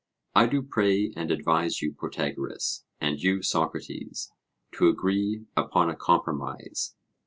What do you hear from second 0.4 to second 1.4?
do pray and